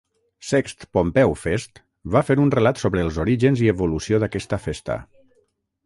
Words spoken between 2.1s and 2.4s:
va fer